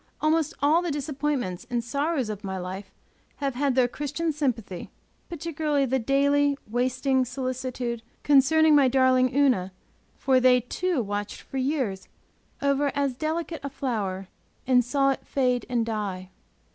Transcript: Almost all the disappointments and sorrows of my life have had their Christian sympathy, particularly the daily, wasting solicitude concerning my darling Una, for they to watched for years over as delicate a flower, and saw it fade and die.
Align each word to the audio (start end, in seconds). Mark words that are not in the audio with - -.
Almost 0.19 0.55
all 0.63 0.81
the 0.81 0.89
disappointments 0.89 1.67
and 1.69 1.83
sorrows 1.83 2.29
of 2.29 2.43
my 2.43 2.57
life 2.57 2.89
have 3.35 3.53
had 3.53 3.75
their 3.75 3.87
Christian 3.87 4.33
sympathy, 4.33 4.89
particularly 5.29 5.85
the 5.85 5.99
daily, 5.99 6.57
wasting 6.67 7.23
solicitude 7.23 8.01
concerning 8.23 8.73
my 8.75 8.87
darling 8.87 9.31
Una, 9.31 9.71
for 10.17 10.39
they 10.39 10.59
to 10.59 11.03
watched 11.03 11.41
for 11.41 11.57
years 11.57 12.07
over 12.63 12.91
as 12.95 13.13
delicate 13.13 13.59
a 13.63 13.69
flower, 13.69 14.27
and 14.65 14.83
saw 14.83 15.11
it 15.11 15.27
fade 15.27 15.67
and 15.69 15.85
die. 15.85 16.31